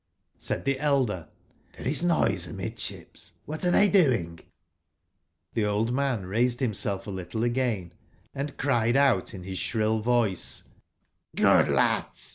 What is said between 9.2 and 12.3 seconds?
58 in bis sbriU voice: ''Good lads!